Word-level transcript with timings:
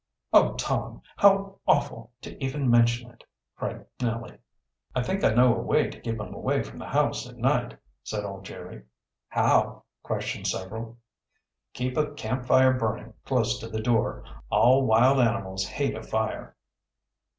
"Oh, 0.33 0.55
Tom, 0.55 1.03
how 1.15 1.59
awful 1.67 2.11
to 2.21 2.35
even 2.43 2.67
mention 2.71 3.11
it!" 3.11 3.23
cried 3.55 3.85
Nellie. 4.01 4.39
"I 4.95 5.03
think 5.03 5.23
I 5.23 5.29
know 5.31 5.53
a 5.55 5.61
way 5.61 5.91
to 5.91 5.99
keep 5.99 6.19
'em 6.19 6.33
away 6.33 6.63
from 6.63 6.79
the 6.79 6.87
house 6.87 7.29
at 7.29 7.37
night," 7.37 7.77
said 8.03 8.25
old 8.25 8.43
Jerry. 8.43 8.85
"How?" 9.27 9.83
questioned 10.01 10.47
several. 10.47 10.97
"Keep 11.73 11.97
a 11.97 12.13
camp 12.15 12.47
fire 12.47 12.73
burning 12.73 13.13
close 13.25 13.59
to 13.59 13.67
the 13.69 13.79
door. 13.79 14.23
All 14.49 14.87
wild 14.87 15.19
animals 15.19 15.67
hate 15.67 15.93
a 15.95 16.01
fire." 16.01 16.55